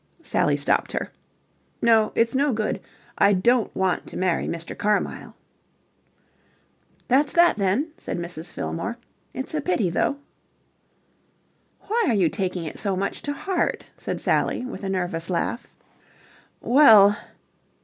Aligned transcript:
Sally 0.23 0.57
stopped 0.57 0.93
her. 0.93 1.11
"No, 1.79 2.11
it's 2.15 2.33
no 2.33 2.53
good. 2.53 2.81
I 3.19 3.33
don't 3.33 3.69
want 3.75 4.07
to 4.07 4.17
marry 4.17 4.47
Mr. 4.47 4.75
Carmyle." 4.75 5.35
"That's 7.07 7.31
that, 7.33 7.57
then," 7.57 7.91
said 7.97 8.17
Mrs. 8.17 8.51
Fillmore. 8.51 8.97
"It's 9.35 9.53
a 9.53 9.61
pity, 9.61 9.91
though." 9.91 10.17
"Why 11.81 12.05
are 12.07 12.15
you 12.15 12.29
taking 12.29 12.63
it 12.63 12.79
so 12.79 12.95
much 12.95 13.21
to 13.21 13.33
heart?" 13.33 13.91
said 13.95 14.19
Sally 14.19 14.65
with 14.65 14.83
a 14.83 14.89
nervous 14.89 15.29
laugh. 15.29 15.67
"Well..." 16.61 17.15